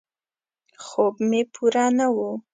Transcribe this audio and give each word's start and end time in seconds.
خوب 0.85 1.15
مې 1.29 1.41
پوره 1.53 1.85
نه 1.97 2.07
و. 2.15 2.17